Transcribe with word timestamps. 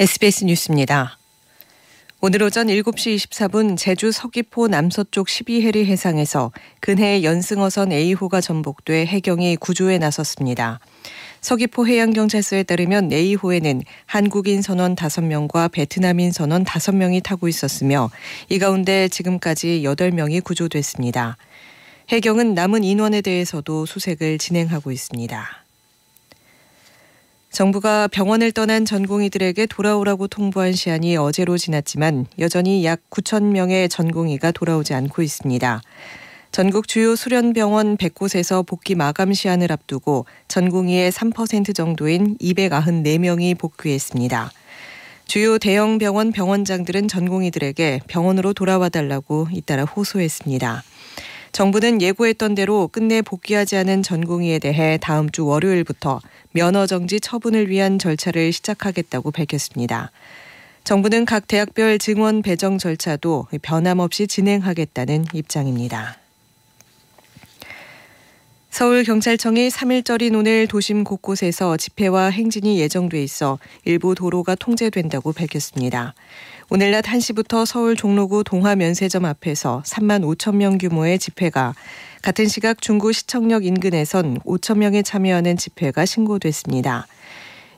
SBS 0.00 0.46
뉴스입니다. 0.46 1.18
오늘 2.20 2.42
오전 2.42 2.66
7시 2.66 3.14
24분 3.14 3.76
제주 3.76 4.10
서귀포 4.10 4.66
남서쪽 4.66 5.28
12해리 5.28 5.84
해상에서 5.84 6.50
근해 6.80 7.22
연승어선 7.22 7.92
A호가 7.92 8.40
전복돼 8.40 9.06
해경이 9.06 9.54
구조에 9.54 9.98
나섰습니다. 9.98 10.80
서귀포 11.42 11.86
해양경찰서에 11.86 12.64
따르면 12.64 13.12
A호에는 13.12 13.82
한국인 14.06 14.62
선원 14.62 14.96
5명과 14.96 15.70
베트남인 15.70 16.32
선원 16.32 16.64
5명이 16.64 17.22
타고 17.22 17.46
있었으며 17.46 18.10
이 18.48 18.58
가운데 18.58 19.06
지금까지 19.06 19.82
8명이 19.84 20.42
구조됐습니다. 20.42 21.36
해경은 22.08 22.54
남은 22.54 22.82
인원에 22.82 23.20
대해서도 23.20 23.86
수색을 23.86 24.38
진행하고 24.38 24.90
있습니다. 24.90 25.63
정부가 27.54 28.08
병원을 28.08 28.50
떠난 28.50 28.84
전공의들에게 28.84 29.66
돌아오라고 29.66 30.26
통보한 30.26 30.72
시한이 30.72 31.16
어제로 31.16 31.56
지났지만 31.56 32.26
여전히 32.40 32.84
약 32.84 32.98
9천 33.10 33.44
명의 33.44 33.88
전공의가 33.88 34.50
돌아오지 34.50 34.92
않고 34.92 35.22
있습니다. 35.22 35.80
전국 36.50 36.88
주요 36.88 37.14
수련병원 37.14 37.96
100곳에서 37.96 38.66
복귀 38.66 38.96
마감 38.96 39.32
시한을 39.32 39.70
앞두고 39.70 40.26
전공의의 40.48 41.12
3% 41.12 41.76
정도인 41.76 42.36
294명이 42.38 43.56
복귀했습니다. 43.56 44.50
주요 45.26 45.56
대형 45.58 45.98
병원 45.98 46.32
병원장들은 46.32 47.06
전공의들에게 47.06 48.00
병원으로 48.08 48.52
돌아와 48.52 48.88
달라고 48.88 49.46
잇따라 49.52 49.84
호소했습니다. 49.84 50.82
정부는 51.54 52.02
예고했던 52.02 52.56
대로 52.56 52.88
끝내 52.88 53.22
복귀하지 53.22 53.76
않은 53.76 54.02
전공의에 54.02 54.58
대해 54.58 54.98
다음 55.00 55.30
주 55.30 55.46
월요일부터 55.46 56.20
면허 56.50 56.84
정지 56.88 57.20
처분을 57.20 57.70
위한 57.70 58.00
절차를 58.00 58.52
시작하겠다고 58.52 59.30
밝혔습니다. 59.30 60.10
정부는 60.82 61.24
각 61.24 61.46
대학별 61.46 62.00
증원 62.00 62.42
배정 62.42 62.76
절차도 62.76 63.46
변함없이 63.62 64.26
진행하겠다는 64.26 65.26
입장입니다. 65.32 66.23
서울경찰청이 68.74 69.68
3일절인 69.68 70.36
오늘 70.36 70.66
도심 70.66 71.04
곳곳에서 71.04 71.76
집회와 71.76 72.30
행진이 72.30 72.80
예정돼 72.80 73.22
있어 73.22 73.60
일부 73.84 74.16
도로가 74.16 74.56
통제된다고 74.56 75.32
밝혔습니다. 75.32 76.12
오늘 76.70 76.90
낮 76.90 77.04
1시부터 77.04 77.66
서울 77.66 77.94
종로구 77.94 78.42
동화면세점 78.42 79.26
앞에서 79.26 79.84
3만 79.86 80.24
5천 80.24 80.56
명 80.56 80.78
규모의 80.78 81.20
집회가 81.20 81.72
같은 82.20 82.48
시각 82.48 82.82
중구 82.82 83.12
시청역 83.12 83.64
인근에선 83.64 84.40
5천 84.40 84.78
명이 84.78 85.04
참여하는 85.04 85.56
집회가 85.56 86.04
신고됐습니다. 86.04 87.06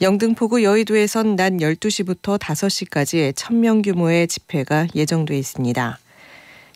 영등포구 0.00 0.64
여의도에선 0.64 1.36
낮 1.36 1.52
12시부터 1.52 2.36
5시까지 2.36 3.32
1000명 3.34 3.84
규모의 3.84 4.26
집회가 4.26 4.88
예정돼 4.96 5.38
있습니다. 5.38 6.00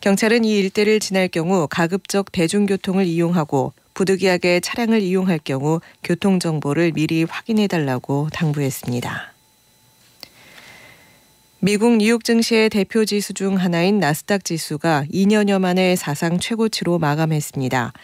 경찰은 0.03 0.45
이 0.45 0.57
일대를 0.61 1.01
지날 1.01 1.27
경우 1.27 1.67
가급적 1.69 2.31
대중교통을 2.31 3.07
이용하고 3.07 3.73
부득이하게 3.95 4.61
차량을 4.61 5.01
이용할 5.01 5.41
경우 5.43 5.81
교통 6.03 6.39
정보를 6.39 6.93
미리 6.93 7.25
확인해 7.25 7.67
달라고 7.67 8.29
당부했습니다. 8.33 9.33
미국 11.61 11.97
뉴욕 11.97 12.23
증시의 12.23 12.69
대표 12.69 13.07
지수 13.07 13.33
중 13.33 13.57
하나인 13.57 13.99
나스닥 13.99 14.45
지수가 14.45 15.07
2년여 15.11 15.61
만에 15.61 15.97
사상 15.97 16.39
최고치로 16.39 16.99
마감했습니다. 16.99 17.95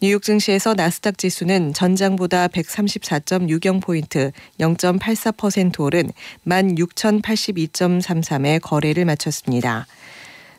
뉴욕 0.00 0.20
증시에서 0.20 0.74
나스닥 0.74 1.16
지수는 1.16 1.74
전장보다 1.74 2.48
134.60포인트 2.48 4.32
0.84% 4.58 5.80
오른 5.80 6.10
16,082.33의 6.44 8.60
거래를 8.60 9.04
마쳤습니다. 9.04 9.86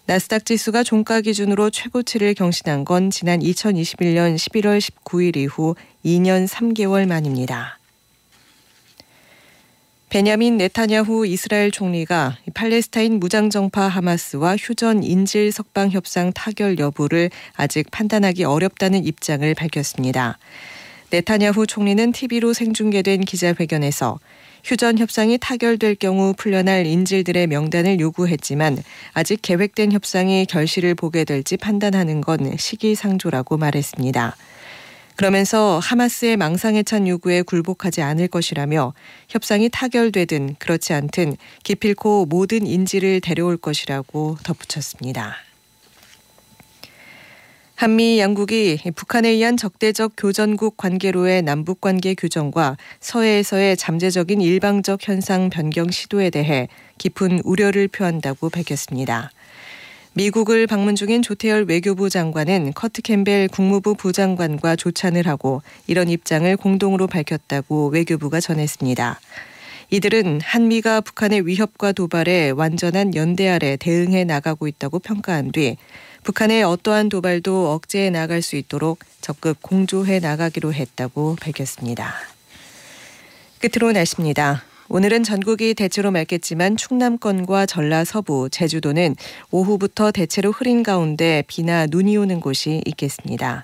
나스닥 0.07 0.45
지수가 0.45 0.83
종가 0.83 1.21
기준으로 1.21 1.71
최고치를 1.71 2.35
경신한 2.35 2.85
건 2.85 3.09
지난 3.09 3.39
2021년 3.39 4.35
11월 4.35 4.79
19일 4.79 5.35
이후 5.35 5.73
2년 6.05 6.47
3개월 6.47 7.07
만입니다. 7.07 7.79
베냐민 10.09 10.57
네타냐후 10.57 11.25
이스라엘 11.25 11.71
총리가 11.71 12.37
팔레스타인 12.53 13.19
무장정파 13.19 13.87
하마스와 13.87 14.55
휴전 14.57 15.03
인질 15.03 15.51
석방 15.51 15.89
협상 15.89 16.31
타결 16.31 16.77
여부를 16.77 17.31
아직 17.55 17.89
판단하기 17.89 18.43
어렵다는 18.43 19.03
입장을 19.05 19.51
밝혔습니다. 19.55 20.37
네타냐후 21.15 21.65
총리는 21.65 22.11
TV로 22.11 22.51
생중계된 22.51 23.21
기자회견에서 23.21 24.19
휴전 24.65 24.97
협상이 24.97 25.37
타결될 25.37 25.95
경우 25.95 26.33
풀려날 26.35 26.85
인질들의 26.85 27.47
명단을 27.47 28.01
요구했지만 28.01 28.77
아직 29.13 29.41
계획된 29.41 29.93
협상이 29.93 30.45
결실을 30.45 30.93
보게 30.93 31.23
될지 31.23 31.55
판단하는 31.55 32.19
건 32.19 32.57
시기상조라고 32.57 33.55
말했습니다. 33.55 34.35
그러면서 35.15 35.79
하마스의 35.81 36.35
망상에 36.35 36.83
찬 36.83 37.07
요구에 37.07 37.43
굴복하지 37.43 38.01
않을 38.01 38.27
것이라며 38.27 38.93
협상이 39.29 39.69
타결되든 39.69 40.55
그렇지 40.59 40.91
않든 40.91 41.37
기필코 41.63 42.25
모든 42.25 42.67
인지를 42.67 43.21
데려올 43.21 43.55
것이라고 43.55 44.35
덧붙였습니다. 44.43 45.44
한미 47.85 48.17
양국이 48.17 48.79
북한에 48.95 49.29
의한 49.29 49.57
적대적 49.57 50.13
교전국 50.17 50.75
관계로의 50.75 51.43
남북 51.43 51.81
관계 51.81 52.15
규정과 52.15 52.77
서해에서의 52.99 53.77
잠재적인 53.77 54.41
일방적 54.41 55.07
현상 55.07 55.51
변경 55.51 55.91
시도에 55.91 56.31
대해 56.31 56.67
깊은 56.97 57.41
우려를 57.43 57.87
표한다고 57.87 58.49
밝혔습니다. 58.49 59.29
미국을 60.13 60.65
방문 60.65 60.95
중인 60.95 61.21
조태열 61.21 61.65
외교부 61.65 62.09
장관은 62.09 62.73
커트 62.73 63.03
캠벨 63.03 63.49
국무부 63.49 63.93
부장관과 63.93 64.75
조찬을 64.77 65.27
하고 65.27 65.61
이런 65.85 66.09
입장을 66.09 66.57
공동으로 66.57 67.05
밝혔다고 67.05 67.89
외교부가 67.89 68.39
전했습니다. 68.39 69.19
이들은 69.91 70.41
한미가 70.41 71.01
북한의 71.01 71.45
위협과 71.45 71.91
도발에 71.91 72.49
완전한 72.49 73.13
연대 73.13 73.47
아래 73.47 73.77
대응해 73.77 74.23
나가고 74.23 74.67
있다고 74.67 74.97
평가한 74.97 75.51
뒤 75.51 75.77
북한의 76.25 76.63
어떠한 76.63 77.09
도발도 77.09 77.71
억제해 77.71 78.09
나갈 78.09 78.41
수 78.41 78.55
있도록 78.55 78.97
적극 79.21 79.61
공조해 79.61 80.19
나가기로 80.19 80.73
했다고 80.73 81.37
밝혔습니다. 81.39 82.15
끝으로 83.59 83.91
날씨입니다. 83.91 84.63
오늘은 84.89 85.23
전국이 85.23 85.75
대체로 85.75 86.09
맑겠지만 86.09 86.77
충남권과 86.77 87.67
전라 87.67 88.03
서부, 88.03 88.49
제주도는 88.49 89.15
오후부터 89.51 90.11
대체로 90.11 90.51
흐린 90.51 90.81
가운데 90.81 91.43
비나 91.45 91.85
눈이 91.85 92.17
오는 92.17 92.39
곳이 92.39 92.81
있겠습니다. 92.85 93.63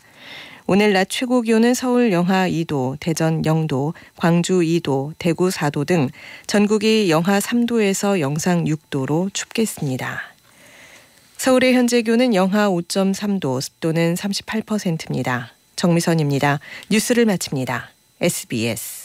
오늘 0.67 0.93
낮 0.93 1.09
최고 1.09 1.41
기온은 1.41 1.73
서울 1.73 2.11
영하 2.11 2.47
2도, 2.47 2.97
대전 2.99 3.41
0도, 3.41 3.95
광주 4.15 4.59
2도, 4.59 5.13
대구 5.17 5.49
4도 5.49 5.87
등 5.87 6.09
전국이 6.45 7.09
영하 7.09 7.39
3도에서 7.39 8.19
영상 8.19 8.65
6도로 8.65 9.33
춥겠습니다. 9.33 10.30
서울의 11.41 11.73
현재 11.73 12.03
기온은 12.03 12.35
영하 12.35 12.69
5.3도, 12.69 13.59
습도는 13.61 14.13
38%입니다. 14.13 15.53
정미선입니다. 15.75 16.59
뉴스를 16.91 17.25
마칩니다. 17.25 17.89
SBS 18.21 19.00